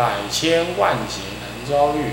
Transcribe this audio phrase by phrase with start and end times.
[0.00, 2.12] 百千万劫难遭遇。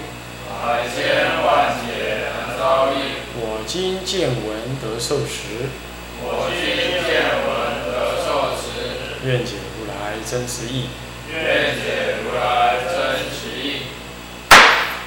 [0.62, 3.24] 百千万劫难遭遇。
[3.40, 5.72] 我今见闻得受持，
[6.20, 6.68] 我今
[7.08, 10.90] 见闻得受持，愿解如来真实义。
[11.32, 13.84] 愿解如来真实义。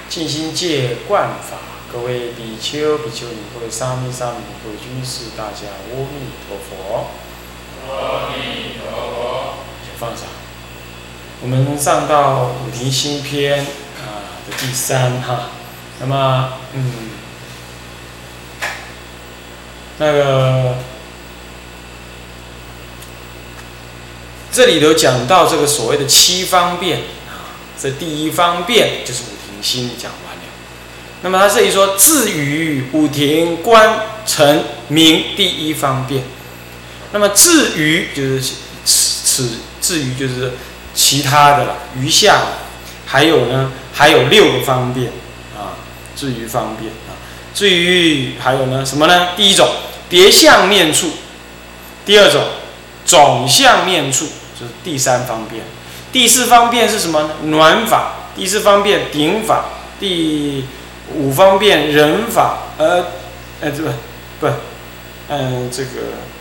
[0.09, 1.59] 静心戒观法，
[1.93, 7.11] 各位比丘、比丘尼，各位沙弥、沙弥尼，各位居士，大家阿弥陀佛。
[7.93, 9.55] 阿弥陀佛。
[9.85, 10.40] 请放上。
[11.43, 15.53] 我们上到五庭新篇啊的第三哈，
[15.99, 16.93] 那么嗯，
[19.97, 20.77] 那个
[24.53, 30.43] 这里头讲到这个所谓的七方便啊，这第一方便就是五庭心讲完了。
[31.23, 36.23] 那么他这里说，至于五庭观成名第一方便，
[37.13, 38.53] 那么至于就是此
[39.25, 40.53] 此至于就是
[40.95, 42.41] 其他的了，余下
[43.07, 45.09] 还有呢，还有六个方便
[45.57, 45.79] 啊，
[46.17, 47.15] 至于方便啊，
[47.55, 49.29] 至于还有呢什么呢？
[49.37, 49.69] 第一种
[50.09, 51.11] 别相面处，
[52.05, 52.43] 第二种
[53.05, 54.27] 总相面处，
[54.59, 55.63] 就是第三方便。
[56.13, 57.31] 第四方便是什么呢？
[57.45, 58.15] 暖法。
[58.35, 59.67] 第四方便顶法。
[60.01, 60.65] 第
[61.15, 62.59] 五方便人法。
[62.79, 63.05] 呃，
[63.61, 63.91] 呃，这不
[64.41, 64.53] 不，
[65.29, 65.91] 嗯、这个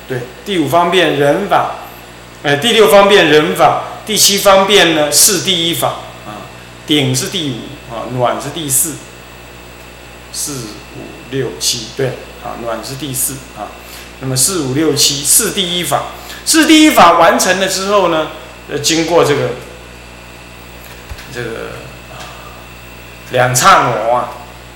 [0.07, 1.75] 对，第五方便人法。
[2.41, 5.89] 呃，第六方便人法， 第七方便呢是第一法
[6.25, 6.49] 啊，
[6.87, 8.95] 顶是第五啊，暖是第四，
[10.33, 10.53] 四
[10.95, 12.07] 五六七对
[12.43, 13.69] 啊，暖是第四啊，
[14.19, 16.05] 那么四五六七是第一法，
[16.43, 18.29] 是第一法完成了之后呢，
[18.67, 19.49] 呃，经过这个
[21.31, 21.49] 这个
[22.09, 22.17] 啊
[23.29, 24.31] 两刹那啊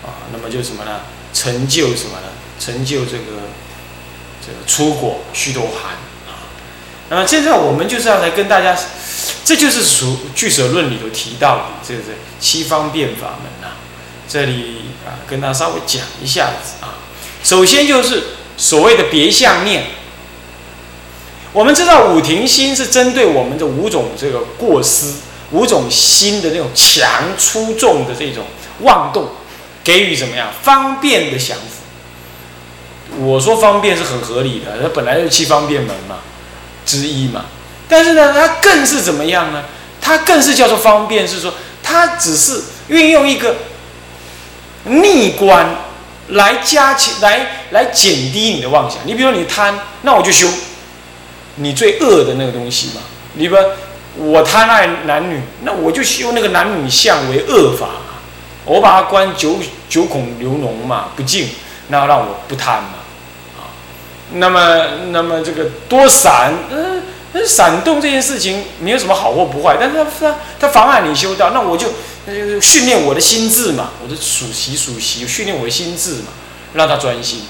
[0.06, 1.00] 啊，那么就什么呢？
[1.34, 2.28] 成就什么呢？
[2.60, 3.50] 成就这个
[4.46, 5.96] 这个出果须陀含。
[7.10, 8.76] 那么现在我们就是要来跟大家，
[9.46, 12.08] 这就是属俱舍论里头提到的这个这
[12.40, 13.76] 七方便法门呐、
[14.28, 16.96] 这里啊，跟大家稍微讲一下子啊。
[17.44, 18.24] 首先就是
[18.58, 19.86] 所谓的别相念。
[21.52, 25.14] 我们知道五停心是针对我们的五种这个过失、
[25.52, 28.46] 五种心的那种强出众的这种
[28.82, 29.30] 妄动，
[29.84, 33.24] 给予怎么样方便的降伏。
[33.24, 36.18] 我说方便是很合理的，它本来就是七方便门嘛。
[36.86, 37.46] 之一嘛，
[37.88, 39.64] 但是呢，它更是怎么样呢？
[40.02, 43.56] 它更是叫做方便，是说它只是运用一个
[44.86, 45.66] 逆观
[46.30, 49.00] 来加强、来来减低你的妄想。
[49.06, 50.48] 你比如说你贪，那我就修
[51.56, 53.02] 你最恶的那个东西嘛。
[53.36, 53.62] 你比如
[54.18, 57.88] 我贪爱男女，那我就修那个男女相为恶法，
[58.66, 59.58] 我把它关九
[59.90, 61.50] 九孔流脓嘛，不净，
[61.88, 62.90] 那让我不贪嘛。
[64.34, 66.93] 那么，那么这个多闪，嗯、
[67.34, 71.90] 但是，闪动这件事情没有什么好或不坏，但是它它妨碍你修道，那我就
[72.62, 76.28] 训练我的心智嘛，我的属习属习，训练我的心智嘛，
[76.74, 77.42] 让他专心，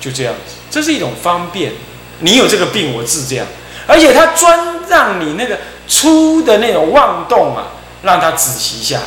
[0.00, 1.72] 就这样子，这是一种方便。
[2.20, 3.46] 你有这个病，我治这样，
[3.86, 7.72] 而且他专让你那个粗的那种妄动啊，
[8.02, 9.04] 让他止息下来，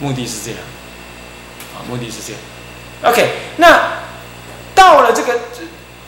[0.00, 0.60] 目的是这样，
[1.74, 3.12] 啊，目的是这样。
[3.12, 3.98] OK，那
[4.74, 5.38] 到了这个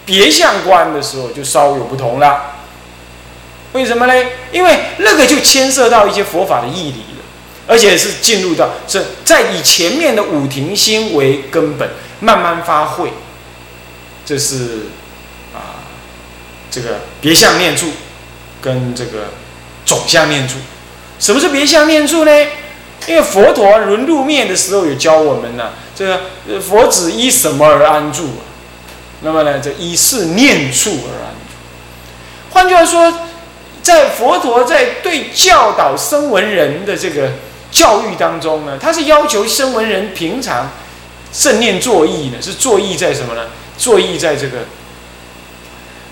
[0.06, 2.54] 别相观的时候，就稍有不同了。
[3.72, 4.14] 为什么呢？
[4.52, 7.24] 因为那个就牵涉到一些佛法的义理了，
[7.66, 11.90] 而且是进入到是在以前面的五停心为根本，
[12.20, 13.12] 慢慢发挥。
[14.24, 14.86] 这是
[15.54, 15.84] 啊，
[16.70, 17.88] 这个别相念处
[18.62, 19.24] 跟这个
[19.84, 20.54] 总相念处。
[21.18, 22.30] 什么是别相念处呢？
[23.06, 26.20] 因为佛陀轮入灭的时候有教我们呢、这个
[26.60, 28.40] 佛子依什么而安住、啊？
[29.22, 31.34] 那么呢，这依是念处而安。
[32.50, 33.12] 换句话说，
[33.82, 37.32] 在佛陀在对教导声闻人的这个
[37.70, 40.70] 教育当中呢，他是要求声闻人平常
[41.32, 43.46] 正念作意呢，是作意在什么呢？
[43.78, 44.58] 作意在这个，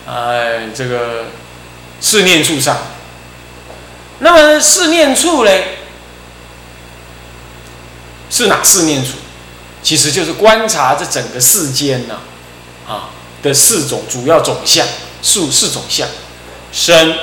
[0.07, 1.27] 呃，这个
[2.01, 2.77] 四念处上。
[4.19, 5.51] 那么四念处呢？
[8.31, 9.13] 是哪四念处？
[9.83, 12.21] 其实就是观察这整个世间呢、
[12.87, 13.11] 啊
[13.43, 14.87] 的四种主要种相，
[15.23, 16.09] 数四种相：
[16.73, 17.17] 身、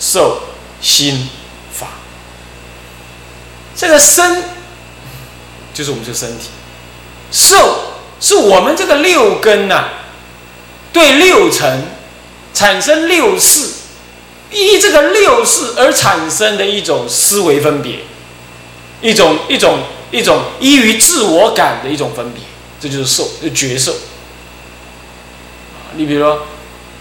[0.00, 0.40] 受、
[0.80, 1.28] 心、
[1.72, 1.88] 法。
[3.76, 4.44] 这个身
[5.74, 6.46] 就是我们这个身体，
[7.30, 9.88] 受是我们这个六根呐，
[10.92, 11.84] 对六尘
[12.54, 13.68] 产生六识，
[14.50, 18.00] 依这个六识而产生的一种思维分别，
[19.02, 19.80] 一种一种
[20.10, 22.42] 一种依于自我感的一种分别，
[22.80, 23.94] 这就是受，就觉受。
[25.96, 26.46] 你比如说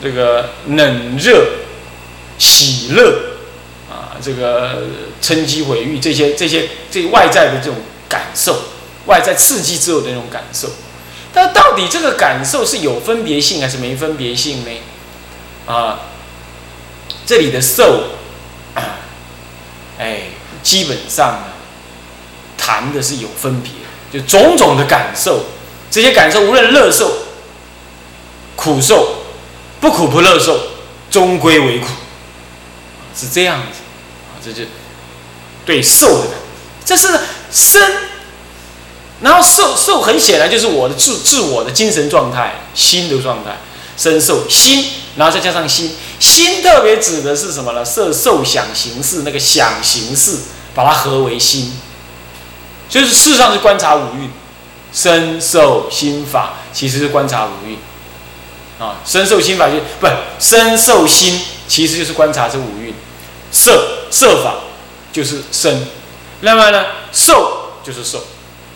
[0.02, 1.46] 这个冷热、
[2.38, 3.38] 喜乐
[3.90, 4.16] 啊。
[4.22, 4.84] 这个
[5.22, 7.76] 称机毁誉这些这些这外在的这种
[8.08, 8.58] 感受，
[9.08, 10.70] 外在刺激之后的那种感受，
[11.34, 14.72] 但到底这个感受是有分别性还是没分别性呢？
[15.68, 16.00] 啊，
[17.26, 18.04] 这里的受，
[20.00, 20.22] 哎，
[20.64, 21.54] 基本上呢，
[22.58, 23.72] 谈的是有分别，
[24.14, 25.48] 就种种的感受，
[25.92, 27.25] 这些感受无论乐受、
[28.66, 29.18] 苦受、
[29.80, 30.60] 不苦不乐受，
[31.12, 31.86] 终归为苦，
[33.16, 33.78] 是这样子。
[34.32, 34.42] 啊。
[34.44, 34.64] 这就
[35.66, 36.30] 对受的，
[36.84, 37.20] 这是
[37.52, 37.82] 身，
[39.22, 43.58] 然后受受很显然就是我的自自我的精神状态、心的状态，
[43.98, 44.86] 身受心，
[45.16, 47.86] 然后再加上心，心特别指的是什么呢？
[47.86, 50.38] 色受想行识那个想行识，
[50.74, 51.74] 把它合为心，
[52.90, 54.30] 就是事实上是观察五蕴，
[54.94, 57.78] 身受心法其实是观察五蕴，
[58.80, 60.08] 啊，身受心法就不
[60.40, 62.94] 身受心其实就是观察这五蕴。
[63.52, 64.56] 色色法
[65.14, 65.88] 就是身，
[66.42, 68.26] 那么呢，受就是受，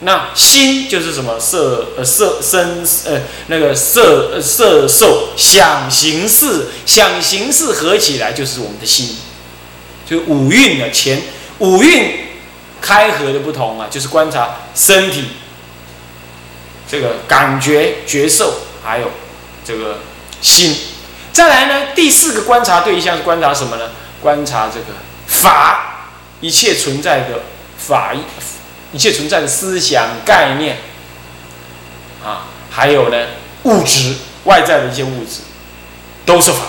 [0.01, 9.17] 那心就是什么色呃色身呃那个色呃色受想行识想行识合起来就是我们的心，
[10.09, 11.23] 就五蕴的前
[11.57, 12.27] 五蕴
[12.79, 15.25] 开合的不同啊，就是观察身体
[16.89, 19.11] 这个感觉觉受还有
[19.69, 19.99] 这个
[20.41, 20.75] 心，
[21.31, 23.91] 再来呢第四个观察对象是观察什么呢？
[24.19, 26.09] 观察这个法，
[26.41, 27.41] 一切存在的
[27.77, 28.11] 法，
[28.91, 30.77] 一切存在的思想概念，
[32.25, 33.27] 啊，还有呢
[33.65, 35.41] 物质外在的一些物质，
[36.25, 36.63] 都是法，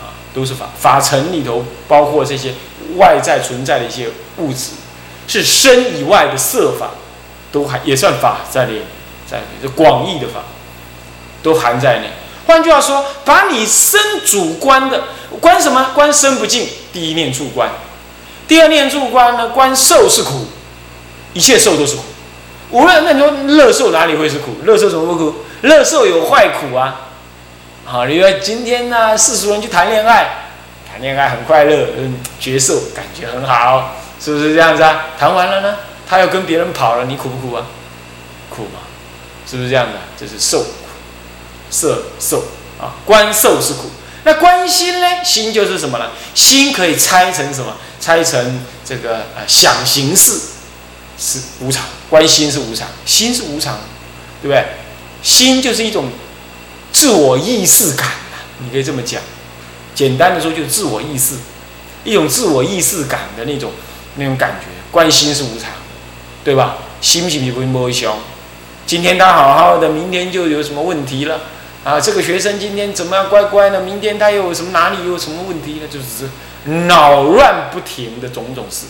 [0.00, 0.70] 啊，都是法。
[0.76, 2.54] 法尘里头包括这些
[2.96, 4.08] 外在存在的一些
[4.38, 4.70] 物质，
[5.28, 6.90] 是身以外的色法，
[7.52, 8.82] 都还也算法在里，
[9.30, 9.38] 在
[9.76, 10.42] 广义的法，
[11.44, 12.10] 都含在内。
[12.46, 15.04] 换句话说，把你身主观的
[15.40, 15.90] 观什么？
[15.94, 17.68] 观身不净，第一念处观；
[18.48, 19.48] 第二念处观呢？
[19.50, 20.46] 观受是苦，
[21.32, 22.02] 一切受都是苦。
[22.70, 24.56] 无论那你说乐受哪里会是苦？
[24.64, 25.36] 乐受怎么不苦？
[25.62, 27.08] 乐受有坏苦啊！
[27.86, 30.50] 好，你说今天呢，世俗人去谈恋爱，
[30.90, 35.06] 谈恋爱很快乐，嗯，觉受感觉很好，是不是这样子啊？
[35.18, 35.76] 谈完了呢，
[36.06, 37.64] 他要跟别人跑了，你苦不苦啊？
[38.50, 38.80] 苦嘛，
[39.50, 39.92] 是不是这样的？
[40.18, 40.64] 这是受。
[41.74, 42.44] 色受
[42.80, 43.90] 啊，观受是苦。
[44.22, 45.24] 那观心呢？
[45.24, 46.10] 心就是什么呢？
[46.34, 47.76] 心可以拆成什么？
[48.00, 50.38] 拆成这个呃想行识
[51.18, 53.80] 是无常，观心是无常，心是无常，
[54.40, 54.64] 对不对？
[55.22, 56.10] 心就是一种
[56.92, 58.08] 自我意识感
[58.58, 59.20] 你可以这么讲。
[59.94, 61.34] 简单的说，就是自我意识，
[62.04, 63.72] 一种自我意识感的那种
[64.16, 64.66] 那种感觉。
[64.92, 65.68] 观心是无常，
[66.44, 66.76] 对吧？
[67.00, 68.16] 心是不是不会凶？
[68.86, 71.40] 今天他好好的，明天就有什么问题了？
[71.84, 73.28] 啊，这个学生今天怎么样？
[73.28, 75.86] 乖乖的，明天他又有什么哪里有什么问题呢？
[75.90, 76.30] 就是
[76.86, 78.86] 脑乱不停的种种事，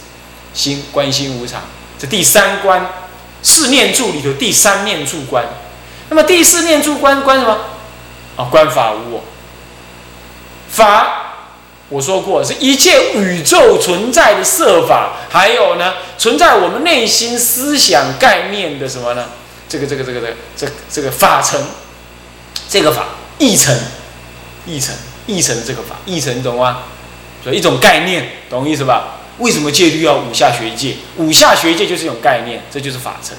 [0.52, 1.62] 心关心无常，
[1.98, 2.86] 这第三关
[3.42, 5.44] 四念住里头第三念住观。
[6.08, 7.58] 那么第四念住观观什么？
[8.36, 9.24] 啊，观法无我。
[10.68, 11.32] 法
[11.88, 19.30] 我说过，是一切宇宙存在的色法，还有呢，存在我们内心思想概念的什么呢？
[19.68, 21.60] 这个这个这个这个这这个法尘。
[22.74, 23.04] 这个法
[23.38, 23.72] 一层，
[24.66, 24.92] 一层，
[25.28, 26.78] 一层这个法，一层懂吗？
[27.44, 29.10] 所以一种概念，懂意思吧？
[29.38, 30.96] 为什么戒律要五下学戒？
[31.16, 33.36] 五下学戒就是一种概念，这就是法成，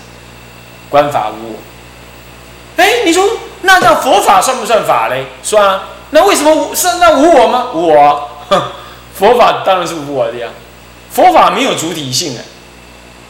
[0.90, 1.60] 观法无我。
[2.78, 3.30] 哎，你说
[3.64, 5.26] 那叫佛法算不算法嘞？
[5.44, 5.84] 算啊。
[6.12, 7.72] 那为什么无是那无我吗？
[7.74, 8.30] 无我，
[9.20, 10.48] 佛法当然是无我的呀。
[11.12, 12.42] 佛法没有主体性啊。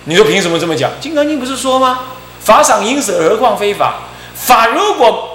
[0.03, 0.91] 你说凭什么这么讲？
[1.01, 2.01] 《金刚经》不是说吗？
[2.41, 4.01] 法赏应舍，何况非法？
[4.35, 5.34] 法如果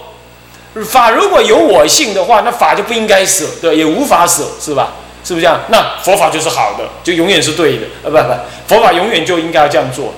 [0.85, 4.93] 法如果有我性的话，那法就不应该舍，对，也无法舍，是吧？
[5.25, 5.61] 是不是这样？
[5.69, 8.35] 那佛法就是好的，就永远是对的，呃，不不，
[8.75, 10.15] 佛法永远就应该要这样做。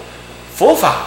[0.54, 1.06] 佛法，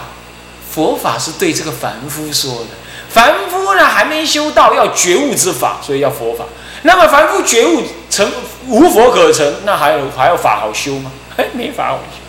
[0.70, 2.66] 佛法是对这个凡夫说的。
[3.08, 6.44] 凡夫呢，还没修道，要觉悟之法，所以要佛法。
[6.82, 8.30] 那么凡夫觉悟成
[8.66, 11.10] 无佛可成，那还有还有法好修吗？
[11.36, 12.20] 哎， 没法好修，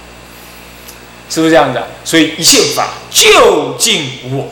[1.30, 1.88] 是不是这样的？
[2.06, 4.48] 所以一切法究竟无我，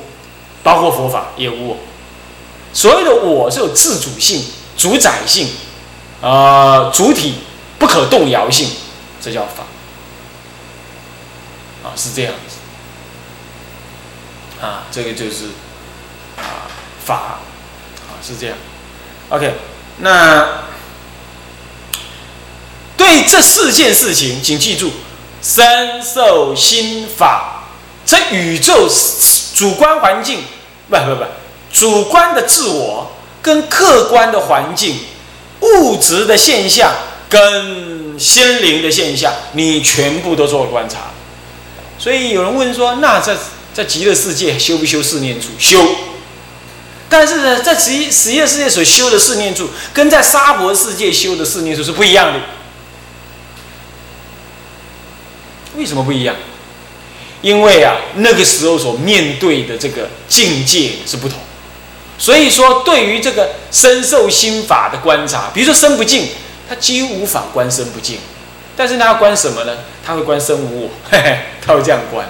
[0.63, 1.77] 包括佛法也无我。
[2.75, 4.45] 所谓的我是有自主性、
[4.77, 5.47] 主宰性，
[6.21, 7.35] 啊，主体
[7.79, 8.69] 不可动摇性，
[9.21, 9.63] 这叫法。
[11.83, 12.57] 啊是这样子。
[14.63, 15.45] 啊，这个就是
[16.37, 16.67] 啊
[17.05, 18.57] 法，啊是这样。
[19.29, 19.53] OK，
[19.99, 20.65] 那
[22.97, 24.91] 对这四件事情，请记住：
[25.41, 27.63] 身受心法，
[28.05, 28.89] 这宇宙
[29.55, 30.43] 主观环境，
[30.89, 31.25] 不不不，
[31.75, 34.97] 主观的自我跟客观的环境、
[35.59, 36.93] 物质的现象
[37.27, 41.11] 跟心灵的现象，你全部都做了观察。
[41.99, 43.35] 所以有人问说：那在
[43.73, 45.49] 在极乐世界修不修四念处？
[45.59, 45.85] 修。
[47.09, 52.39] 但是呢，在极极乐世界所修的四念处，跟在沙婆世界修的四念处是不一样的。
[55.75, 56.33] 为什么不一样？
[57.41, 61.37] 因为啊，那个时候所面对的这个境界是不同。
[62.17, 66.29] 所以说，对于这个身受心法的观察，比如说身不净，
[66.69, 68.19] 他几乎无法观身不净。
[68.77, 69.73] 但是他要观什么呢？
[70.05, 72.27] 他会观身无我，嘿嘿，他会这样观。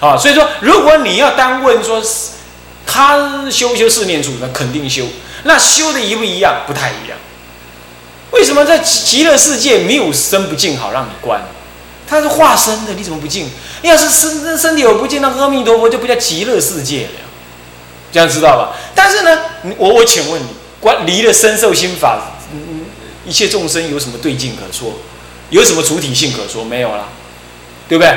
[0.00, 2.02] 啊，所以说，如果你要单问说，
[2.86, 5.04] 他修不修四念处，那肯定修。
[5.44, 6.62] 那修的一不一样？
[6.66, 7.18] 不太一样。
[8.30, 11.42] 为什么在极乐世界没有身不净好让你观？
[12.06, 13.50] 他是化身的，你怎么不净？
[13.82, 17.23] 要是身身体有不净，那阿弥陀佛就不叫极乐世界了。
[18.14, 18.76] 这样知道吧？
[18.94, 19.40] 但是呢，
[19.76, 20.46] 我我请问你，
[20.78, 22.84] 关离了身受心法，嗯
[23.26, 24.92] 一切众生有什么对境可说？
[25.50, 26.64] 有什么主体性可说？
[26.64, 27.08] 没有了，
[27.88, 28.16] 对不对？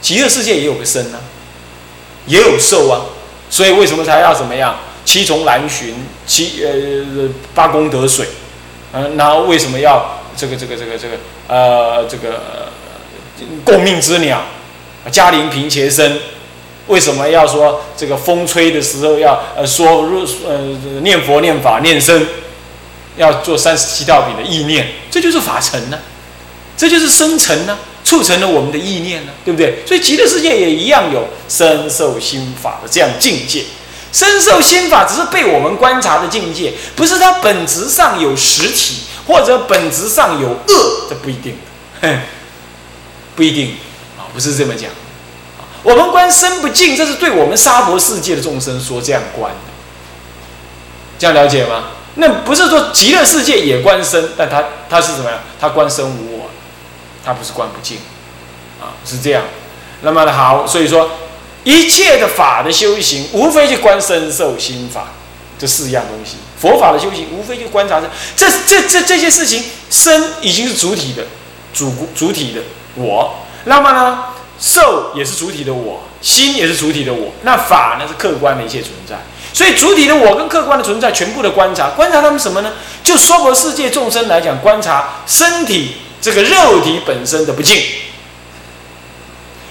[0.00, 1.18] 极乐世界也有个身呢，
[2.26, 3.06] 也有受啊，
[3.50, 4.76] 所以为什么才要怎么样？
[5.04, 8.28] 七重蓝寻，七呃八功德水，
[8.92, 11.16] 嗯，然后为什么要这个这个这个这个
[11.48, 12.70] 呃这个
[13.64, 14.42] 共命之鸟，
[15.10, 16.20] 嘉陵平伽身？
[16.86, 20.58] 为什么要说这个风吹的时候要呃说入呃
[21.02, 22.26] 念佛念法念身，
[23.16, 24.88] 要做三十七道品的意念？
[25.10, 25.98] 这就是法尘呢，
[26.76, 27.78] 这就是生成呢。
[28.04, 29.78] 促成了我们的意念呢，对不对？
[29.86, 33.64] 所以极乐世界也一样有身受心法的这样境界。
[34.12, 41.56] 身受心法只是被我们观察的境界，不是它本质上有实体或者本质上有恶，这不一定
[42.02, 42.18] 的，
[43.34, 43.76] 不一定
[44.18, 44.90] 啊，不是这么讲。
[45.84, 49.58] 我们观身不净，这是对我们沙婆世界的众生说这样观的，
[51.16, 51.84] 这样了解吗？
[52.16, 55.38] 那不是说极乐世界也观身，但他他是怎么样？
[55.60, 56.50] 他观身无我。
[57.26, 57.96] 它不是观不净，
[58.78, 59.44] 啊，是这样。
[60.02, 61.08] 那么呢，好，所以说
[61.62, 65.06] 一切的法的修行，无非就观身受心法
[65.58, 66.36] 这四样东西。
[66.60, 69.64] 佛法的修行，无非就观察这这这这这些事情。
[69.88, 71.24] 身已经是主体的，
[71.72, 72.60] 主主体的
[72.94, 73.36] 我。
[73.64, 74.24] 那么呢，
[74.64, 77.32] 受也是主体的我，心也是主体的我。
[77.42, 79.16] 那法呢，是客观的一切存在。
[79.52, 82.72] 所以主体的我跟客观的存在，全部的观察，观察他们什么呢？
[83.02, 85.96] 就娑婆世界众生来讲，观察身体。
[86.20, 87.82] 这个肉体本身的不净，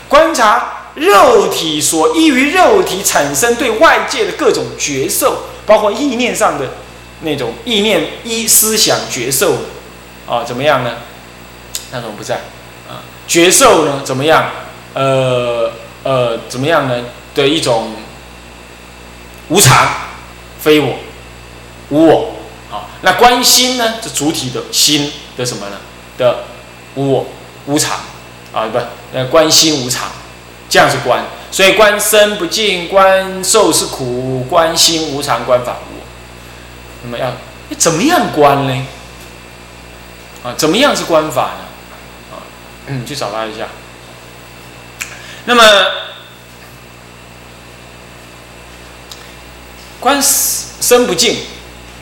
[0.08, 6.74] 观察肉体所依于肉体产生对外界的各种觉受，包括意念上的
[7.22, 9.56] 那种意念、一思想觉受，
[10.28, 10.92] 啊，怎么样呢？
[11.92, 12.36] 那种不在
[12.88, 14.02] 啊，觉受呢？
[14.06, 14.52] 怎么样？
[14.94, 15.72] 呃
[16.04, 17.04] 呃，怎么样呢？
[17.34, 17.94] 的一种
[19.50, 19.88] 无常、
[20.60, 20.96] 非我、
[21.90, 22.34] 无我，
[22.72, 23.96] 啊，那观心呢？
[24.02, 25.78] 这主体的心的什么呢？
[26.18, 26.44] 的
[26.96, 27.26] 无我
[27.66, 27.98] 无常
[28.54, 28.80] 啊，不，
[29.14, 30.12] 呃，观心无常，
[30.70, 31.24] 这样是观。
[31.52, 36.06] 所以观身不净，观受是苦，观心无常，观法无我。
[37.04, 37.32] 那么要
[37.78, 38.86] 怎么样观呢？
[40.44, 41.66] 啊，怎么样是观法呢？
[42.32, 42.42] 啊，
[42.88, 43.68] 嗯，去找他一下。
[45.46, 45.64] 那么
[50.00, 51.38] 观身不净，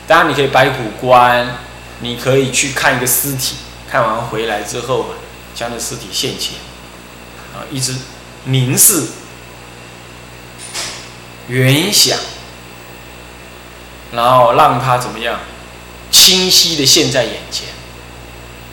[0.06, 1.58] 当然你可以白骨观，
[2.00, 3.56] 你可以去看一个尸体。
[3.90, 5.06] 看完回来之后，
[5.54, 6.54] 将那尸体现前，
[7.54, 7.94] 啊，一直
[8.44, 9.04] 凝视、
[11.48, 12.18] 原想，
[14.12, 15.40] 然后让他怎么样
[16.10, 17.68] 清晰的现在眼前，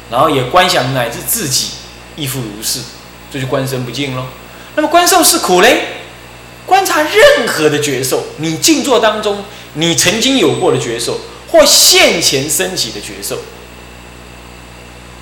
[0.10, 1.72] 然后也观想乃至自己
[2.16, 2.80] 亦复如是，
[3.30, 4.26] 这就观身不净喽。
[4.76, 5.84] 那么观受是苦嘞，
[6.66, 11.20] 观察任何的觉受，你静坐当中你曾经有过的觉受，
[11.52, 13.40] 或现前升起的觉受。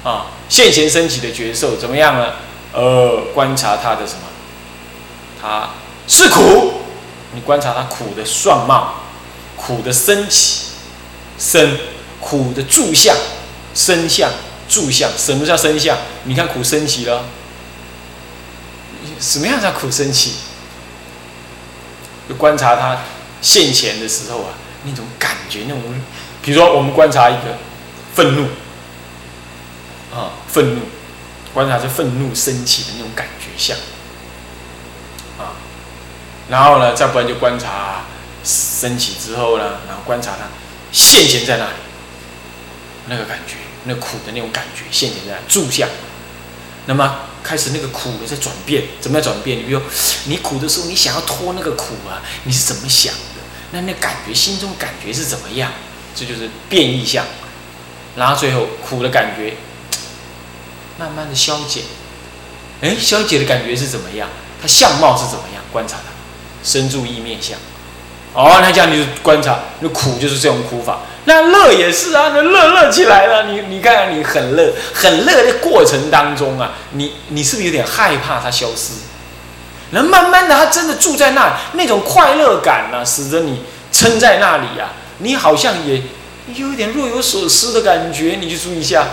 [0.03, 2.33] 啊，现前升起的觉受怎么样呢？
[2.73, 4.19] 呃，观察他的什么？
[5.41, 5.69] 他
[6.07, 6.73] 是苦，
[7.33, 8.95] 你观察他苦的相貌，
[9.55, 10.67] 苦的升起，
[11.39, 11.77] 生
[12.19, 13.15] 苦的住相，
[13.73, 14.29] 生相
[14.69, 15.97] 住相，什么叫生相？
[16.23, 17.25] 你看苦升起了，
[19.19, 20.33] 什么样叫苦升起？
[22.29, 22.99] 就观察他
[23.41, 24.49] 现前的时候啊，
[24.83, 25.81] 那种感觉，那种，
[26.41, 27.57] 比如说我们观察一个
[28.13, 28.47] 愤怒。
[30.09, 30.81] 啊，愤怒，
[31.53, 33.77] 观察这愤怒升起的那种感觉相，
[35.37, 35.51] 啊，
[36.49, 38.05] 然后呢，再不然就观察
[38.43, 40.47] 升起之后呢，然后观察它
[40.93, 41.75] 现前在哪里，
[43.07, 45.87] 那个感觉，那苦的那种感觉现前在住相，
[46.87, 49.59] 那么开始那个苦的在转变，怎么样转变？
[49.59, 49.81] 你比如
[50.25, 53.41] 你苦的时候，你想要脱那个苦啊，你是怎么想的？
[53.71, 55.71] 那那感觉心中感觉是怎么样？
[56.15, 57.25] 这就是变异相，
[58.15, 59.53] 然后最后苦的感觉
[60.97, 61.83] 慢慢的消减，
[62.81, 64.27] 哎，消减的感觉是怎么样？
[64.61, 65.63] 它相貌是怎么样？
[65.71, 67.59] 观察它，生住意面相。
[68.37, 70.99] 哦，那这样你就观察，那苦就是这种苦法。
[71.25, 78.93] 那乐也是啊，那乐乐起来了，你你看看你很乐，很乐的过程当中啊，你你是不是有点害怕它消失？
[79.89, 84.93] 那慢慢的，它真的住在那里，那种快乐感呢，使得你撑在那里啊。
[85.17, 86.03] 你好像也
[86.53, 89.07] 有一点若有所思的感觉，你去注意一下。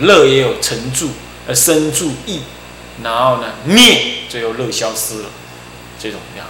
[0.00, 1.10] 乐也有沉住，
[1.46, 2.40] 呃，生住意，
[3.04, 5.28] 然后呢灭，最后乐消失了，
[6.02, 6.46] 这种样。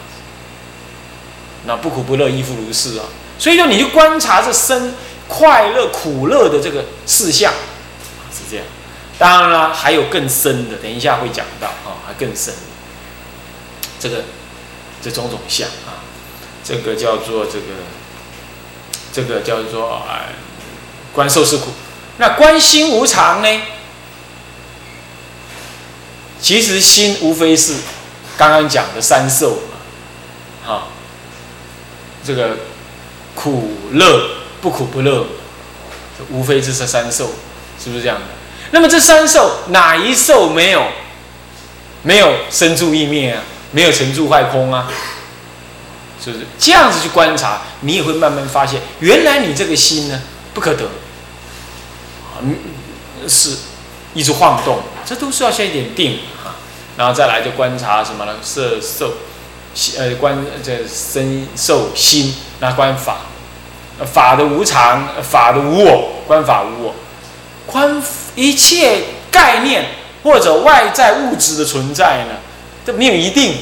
[1.67, 3.05] 那不苦不乐亦复如是啊。
[3.39, 4.95] 所以说，你就观察这生
[5.29, 7.53] 快乐苦乐的这个事项，
[8.33, 8.65] 是这样。
[9.19, 12.55] 当然了，还有更深的，等一下会讲到啊，还更深。
[13.99, 14.25] 这个
[15.03, 16.03] 这种种相啊。
[16.65, 17.67] 这个叫做这个，
[19.13, 20.29] 这个叫做哎，
[21.13, 21.73] 观受是苦。
[22.19, 23.63] 那观心无常呢？
[26.41, 27.75] 其实心无非是
[28.37, 29.59] 刚刚讲的三受，
[32.25, 32.57] 这个
[33.35, 35.27] 苦乐不苦不乐，
[36.31, 37.31] 无非就是三受，
[37.83, 38.23] 是不是这样的？
[38.71, 40.87] 那么这三受哪一受没有
[42.03, 43.43] 没有生住意灭啊？
[43.73, 44.91] 没有成住坏空啊？
[46.23, 50.23] 是不是这样子去观察，你也会慢慢发现，原来你这个心呢
[50.55, 50.87] 不可得，
[53.29, 53.57] 是
[54.15, 56.55] 一直晃动，这都是要先一点定啊，
[56.97, 58.37] 然后再来就观察什么呢？
[58.41, 59.15] 色受，
[59.99, 63.19] 呃，观这身受心，那观法，
[64.05, 66.95] 法的无常，法的无我，观法无我，
[67.67, 68.03] 观
[68.35, 68.99] 一切
[69.31, 69.87] 概念
[70.23, 72.37] 或者外在物质的存在呢，
[72.85, 73.57] 这没有一定。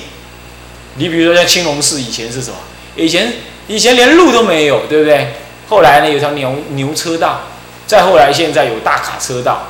[0.96, 2.57] 你比如说像青龙寺以前是什么？
[2.96, 3.35] 以前
[3.68, 5.35] 以前连路都没有，对不对？
[5.68, 7.42] 后来呢有条牛牛车道，
[7.87, 9.68] 再后来现在有大卡车道，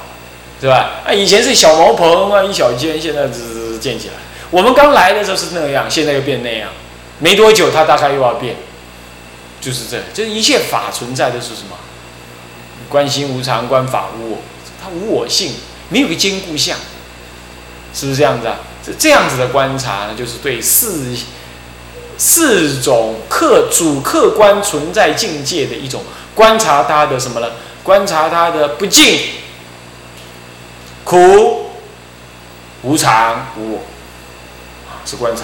[0.59, 1.03] 是吧？
[1.07, 4.14] 啊，以前是小茅棚啊，一小间，现在只建起来。
[4.51, 6.71] 我们刚来的时候是那样，现在又变那样，
[7.19, 8.57] 没多久它大概又要变，
[9.61, 11.77] 就是这，就是一切法存在的是什么？
[12.89, 14.39] 观心无常，观法无我，
[14.83, 15.55] 它无我性，
[15.89, 16.77] 没有个坚固相，
[17.95, 18.57] 是不是这样子啊？
[18.85, 21.15] 这这样子的观察呢，就是对四
[22.19, 26.03] 四种客主客观存在境界的一种
[26.35, 27.51] 观察，它的什么呢？
[27.85, 29.21] 观察它的不净、
[31.05, 31.71] 苦、
[32.83, 33.81] 无常、无我，
[35.11, 35.42] 是观察。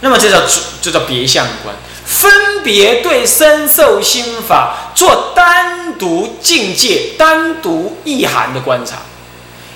[0.00, 0.42] 那么这叫
[0.82, 8.98] 这叫别相观，分别对身受心法做单独境界、单独意涵的观察。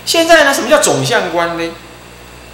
[0.04, 1.72] 现在呢，什么叫总相观呢？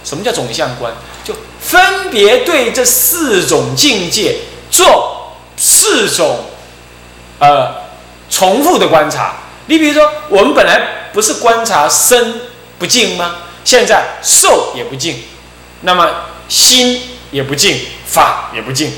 [0.03, 0.93] 什么叫总相观？
[1.23, 4.39] 就分别对这四种境界
[4.71, 6.45] 做四种
[7.39, 7.75] 呃
[8.29, 9.35] 重复的观察。
[9.67, 12.41] 你比如说，我们本来不是观察身
[12.79, 13.35] 不净吗？
[13.63, 15.21] 现在受也不净，
[15.81, 16.09] 那么
[16.47, 18.93] 心也不净，法也不净。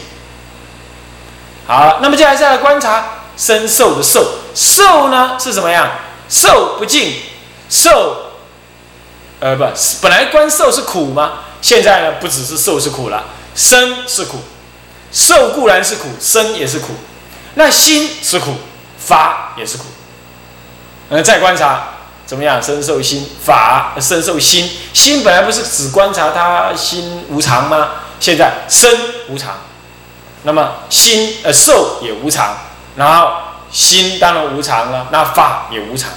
[1.68, 3.06] 好，那么接下来再来观察
[3.38, 5.90] 身受的受，受呢是什么样？
[6.30, 7.16] 受不净，
[7.70, 8.32] 受。
[9.40, 9.66] 呃，不，
[10.02, 11.40] 本来观受是苦吗？
[11.62, 13.24] 现在呢，不只是受是苦了，
[13.56, 14.40] 生是苦，
[15.12, 16.94] 受固然是苦，生也是苦，
[17.56, 18.56] 那心是苦，
[19.00, 19.86] 法也是苦。
[21.10, 21.88] 呃，再观察
[22.32, 22.64] 怎么样？
[22.64, 27.90] 生受心法，生受心，心本来不是只观察它心无常吗？
[28.22, 28.90] 现在生
[29.28, 29.58] 无常，
[30.44, 32.56] 那么心呃受也无常，
[32.96, 33.34] 然后
[33.70, 36.10] 心当然无常了，那法也无常。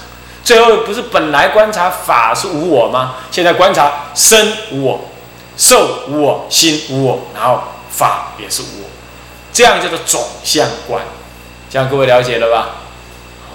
[0.44, 3.16] 最后不是本来观察法是无我吗？
[3.32, 5.10] 现在观察身无我，
[5.56, 8.88] 受无我，心无我，然后法也是无我，
[9.52, 11.02] 这样叫做总相观。
[11.68, 12.68] 这样各位了解了吧？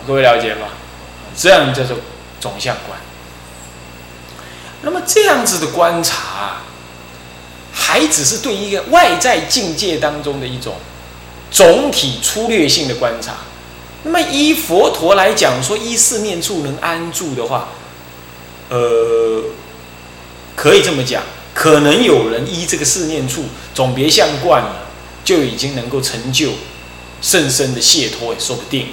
[0.05, 0.67] 各位了解吗？
[1.37, 1.95] 这样叫做
[2.39, 2.99] 总相观。
[4.81, 6.61] 那么这样子的观察，
[7.73, 10.75] 还只是对一个外在境界当中的一种
[11.51, 13.33] 总体粗略性的观察。
[14.03, 17.67] 那么依佛陀来讲，说依四念处能安住的话，
[18.69, 19.43] 呃，
[20.55, 21.23] 可以这么讲，
[21.53, 24.87] 可能有人依这个四念处总别相观了，
[25.25, 26.51] 就已经能够成就
[27.21, 28.87] 甚深的解脱，也说不定。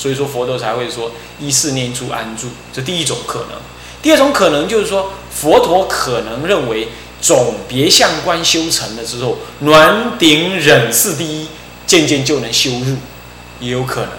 [0.00, 3.60] 所以说佛陀才会说依四念住安住，这第一种可能。
[4.00, 6.88] 第二种可能就是说，佛陀可能认为
[7.20, 11.48] 总别相观修成了之后，暖顶忍是第一，
[11.86, 12.96] 渐渐就能修入，
[13.60, 14.10] 也有可能。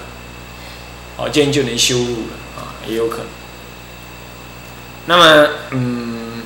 [1.18, 3.26] 哦，渐渐就能修入了啊，也有可能。
[5.08, 6.44] 那么，嗯，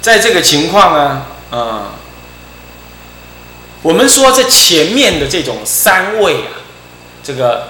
[0.00, 1.96] 在这个情况呢，啊，
[3.82, 6.64] 我们说这前面的这种三位啊，
[7.22, 7.68] 这个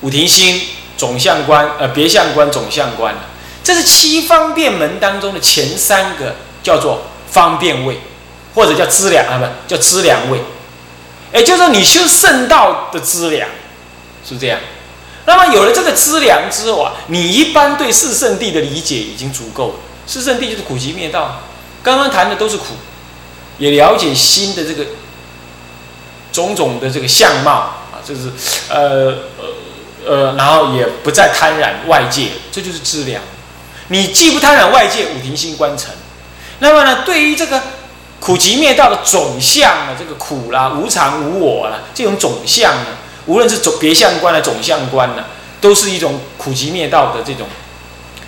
[0.00, 0.60] 五庭心、
[0.96, 3.14] 总相观、呃别相观、总相观
[3.62, 6.34] 这是七方便门当中的前三个，
[6.64, 8.00] 叫做方便位，
[8.54, 10.40] 或者叫资粮啊，不叫资粮位。
[11.32, 13.48] 也就是说，你修圣道的资粮
[14.28, 14.58] 是这样。
[15.24, 19.74] 那么有了这个资粮之后啊，你一般对四圣谛的理解已经足够了。
[20.06, 21.42] 四圣谛就是苦集灭道，
[21.84, 22.74] 刚刚谈的都是苦，
[23.58, 24.84] 也了解心的这个
[26.32, 27.52] 种种的这个相貌
[27.92, 28.32] 啊，就是
[28.68, 33.22] 呃呃呃，然后也不再贪染外界，这就是质量。
[33.88, 35.90] 你既不贪染外界，五庭心观成。
[36.58, 37.60] 那么呢，对于这个。
[38.22, 42.86] 苦集灭道的总相啊，这个苦啦、无常、无我啦，这种总相呢，
[43.26, 45.24] 无论是总别相观的总相观呢，
[45.60, 47.48] 都是一种苦集灭道的这种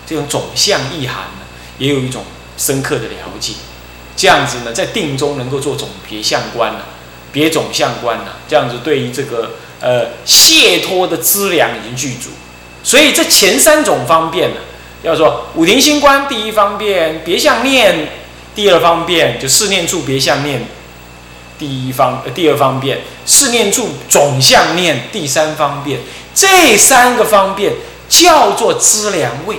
[0.05, 1.45] 这种总相意涵呢，
[1.77, 2.25] 也有一种
[2.57, 3.53] 深刻的了解。
[4.17, 6.79] 这样子呢，在定中能够做总别相观呢，
[7.35, 12.29] 别总相观呐，这样子对于这个呃解脱的资粮已经具足。
[12.81, 14.57] 所以这前三种方便呢，
[15.03, 18.07] 要说五庭心观第一方便，别相念。
[18.55, 20.65] 第二方便就四念处别相念，
[21.59, 25.99] 第一方呃第二方便四念处总相念，第三方便
[26.33, 27.73] 这三个方便
[28.07, 29.57] 叫做资粮位，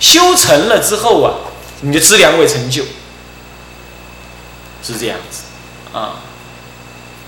[0.00, 1.34] 修成了之后啊，
[1.82, 2.82] 你的资粮位成就，
[4.82, 5.42] 是这样子
[5.96, 6.16] 啊，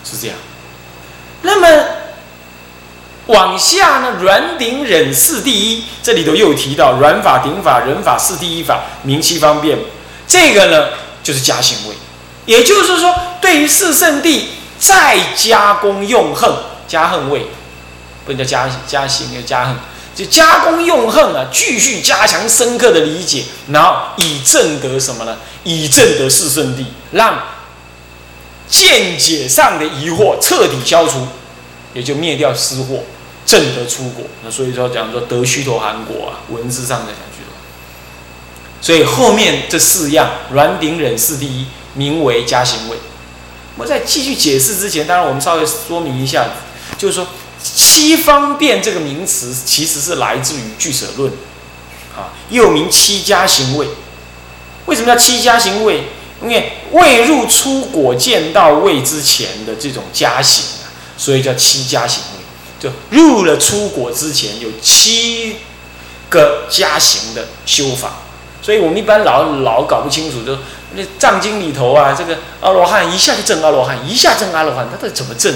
[0.04, 0.36] 是这样。
[1.42, 1.84] 那么
[3.26, 9.78] 往下呢，软顶忍四第一，这里头又提到软法顶法忍法四第一法明七方便，
[10.26, 10.88] 这个呢。
[11.24, 11.94] 就是加行位，
[12.44, 14.42] 也就是说，对于四圣谛
[14.78, 16.52] 再加工用恨，
[16.86, 17.46] 加恨位，
[18.26, 19.74] 不能叫加加行，叫加恨，
[20.14, 25.38] 就加工用恨啊，继续加强深刻的理解，然后以正得什么呢？
[25.62, 27.38] 以正得四圣谛，让
[28.68, 31.26] 见解上的疑惑彻底消除，
[31.92, 33.00] 也就灭掉私惑，
[33.44, 34.24] 正得出国。
[34.42, 37.18] 那所以说讲说得虚陀含果啊，文字上的讲。
[38.80, 42.98] 所以后面这四样软顶忍是第一，名为加行位。
[43.78, 46.50] 我在继续解释之前，当然我们稍微说明一下，
[46.98, 47.26] 就是说
[47.62, 51.32] 七方便这个名词其实是来自于俱舍论，
[52.14, 53.88] 啊，又名七加行位。
[54.84, 56.08] 为什么叫七加行位？
[56.44, 62.44] 因为未入出果见到位之前的这种加行啊，所以叫七加行位。
[62.80, 65.56] 就入了出果之前，有七
[66.28, 68.18] 个加行的修法。
[68.60, 70.58] 所以我们一般老老搞不清楚，就
[70.94, 75.54] 那藏经里头啊，这个阿罗汉一下就证阿罗汉，一下证阿罗汉，他到底怎么证？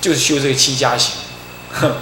[0.00, 1.12] 就是修这个七加行。
[1.72, 1.96] 哼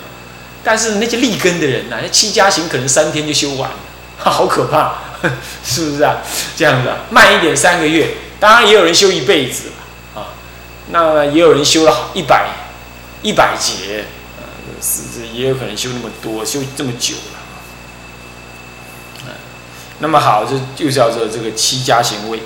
[0.62, 3.76] 但是那些立根的人呐，那七加行可能三天就修完了，
[4.30, 4.94] 好可怕，
[5.64, 6.16] 是不是啊？
[6.56, 9.64] 这样子，啊，慢一点三个月，当然也有人修一辈子
[10.14, 10.32] 啊，
[10.88, 12.48] 那也有人修了一百
[13.22, 14.06] 一百节，
[14.38, 14.48] 啊，
[14.80, 17.40] 是也有可能修那么多，修这么久了。
[20.00, 22.42] 那么好，就就叫做这个七加行位，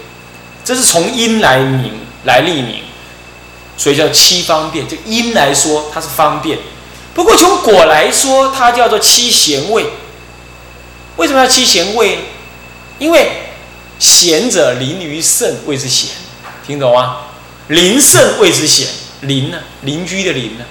[0.64, 1.92] 这是从因来名
[2.24, 2.82] 来立名，
[3.76, 4.86] 所以叫七方便。
[4.86, 6.58] 就因来说，它是方便；
[7.14, 9.86] 不过从果来说，它叫做七贤位。
[11.18, 12.22] 为什么要七贤位呢？
[12.98, 13.30] 因为
[13.98, 16.10] 贤者临于圣谓之贤，
[16.66, 17.26] 听懂吗？
[17.68, 18.88] 临圣谓之贤，
[19.20, 19.58] 邻呢？
[19.82, 20.64] 邻居的邻呢？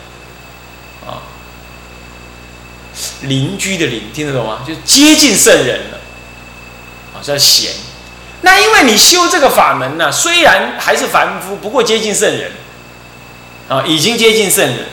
[1.05, 1.21] 啊，
[3.21, 4.61] 邻居的邻，听得懂吗？
[4.67, 5.99] 就接近圣人了。
[7.13, 7.71] 啊叫贤，
[8.41, 12.51] 那因为你修这个法门呢，虽然还是凡夫，不过接近圣人，
[13.67, 14.85] 啊，已经接近圣人。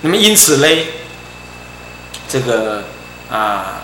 [0.00, 0.86] 那么因此嘞，
[2.28, 2.84] 这个
[3.30, 3.82] 啊，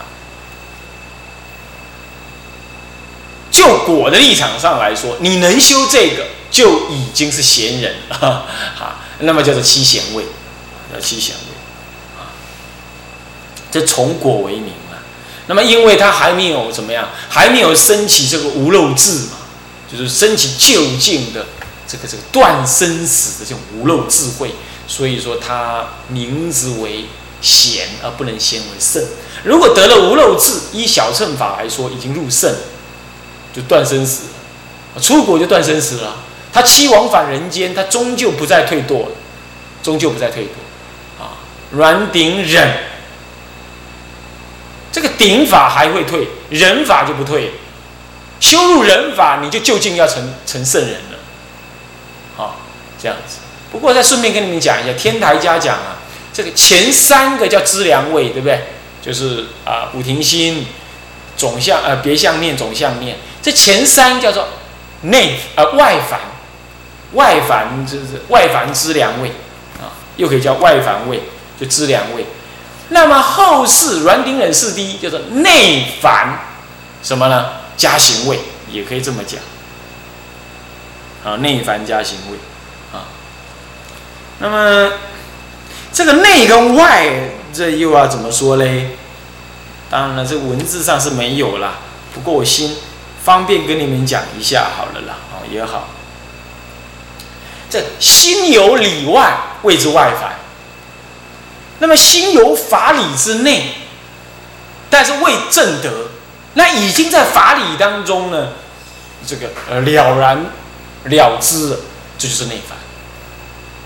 [3.56, 8.46] 就果的立场上来说，你能修这个，就已经是贤人了，
[8.78, 8.96] 哈。
[9.20, 10.24] 那么叫做七贤位，
[10.92, 12.36] 叫七贤位，啊，
[13.72, 15.00] 这从果为名啊。
[15.46, 19.38] 那么，因为他还没有怎么样，还没有升起这个无漏智嘛，
[19.90, 21.46] 就是升起究竟的
[21.88, 24.50] 这个这个断生死的这种无漏智慧，
[24.86, 27.06] 所以说他名字为
[27.40, 29.02] 贤，而不能先为圣。
[29.44, 32.54] 如果得了无漏智，依小乘法来说，已经入圣，
[33.56, 34.24] 就断生死，
[35.00, 36.16] 出国就断生死了。
[36.52, 39.12] 他七往返人间，他终究不再退堕了，
[39.82, 41.40] 终究不再退堕啊。
[41.70, 42.76] 软顶忍，
[44.92, 47.52] 这个顶法还会退，忍法就不退。
[48.40, 52.44] 修入忍法，你就究竟要成成圣人了。
[52.44, 52.56] 啊，
[53.00, 53.38] 这样子。
[53.72, 55.96] 不过再顺便跟你们讲一下，天台家讲啊，
[56.30, 58.60] 这个前三个叫知良位，对不对？
[59.02, 60.66] 就是啊，五停心、
[61.36, 63.16] 总相呃别相念、总相念。
[63.46, 64.48] 这前三叫做
[65.02, 66.18] 内呃外凡，
[67.12, 69.28] 外凡就是外凡知良位
[69.78, 71.22] 啊，又可以叫外凡位，
[71.56, 72.26] 就知良位。
[72.88, 76.40] 那么后世软顶忍四谛叫做内凡
[77.04, 77.50] 什么呢？
[77.76, 79.38] 加行位也可以这么讲
[81.24, 82.38] 啊，内凡加行位
[82.92, 83.06] 啊。
[84.40, 84.90] 那么
[85.92, 88.96] 这个内跟外，这又要怎么说嘞？
[89.88, 91.74] 当然了，这个文字上是没有啦。
[92.12, 92.76] 不过我心
[93.26, 95.88] 方便跟你们讲一下好了啦，哦也好。
[97.68, 100.36] 这心有里外，谓之外凡。
[101.80, 103.72] 那么心有法理之内，
[104.88, 105.90] 但是未正得，
[106.54, 108.50] 那已经在法理当中呢，
[109.26, 110.46] 这个呃了然
[111.06, 111.78] 了之了，
[112.16, 112.78] 这就是内凡。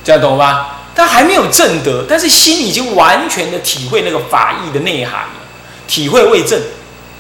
[0.05, 0.81] 这样懂吧？
[0.95, 5.41] 他还没有正得，但是心已经完全的体会那个法义的内涵了，
[5.89, 6.61] 体会未正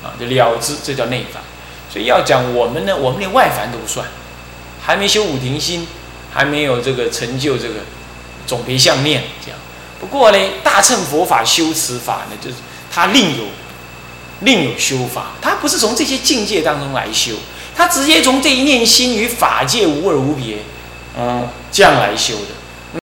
[0.04, 1.42] 啊，就了之，这叫内凡。
[1.92, 4.06] 所以要讲我们呢，我们连外凡都不算，
[4.80, 5.86] 还没修五停心，
[6.32, 7.80] 还没有这个成就这个
[8.46, 9.58] 总别相念这样。
[9.98, 12.56] 不过呢，大乘佛法修持法呢，就是
[12.92, 13.44] 它另有
[14.42, 17.34] 另有修法，它不是从这些境界当中来修，
[17.76, 20.58] 它直接从这一念心与法界无二无别，
[21.18, 22.59] 嗯，这样来修的。